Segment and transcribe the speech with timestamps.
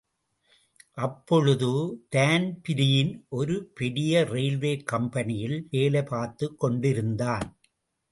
[0.97, 1.69] அப்பொழுது
[2.09, 7.47] தான்பிரீன் ஒரு பெரிய ரெயில்வே கம்பனியில் வேலை பார்த்துக் கொண்டிருந்தான்.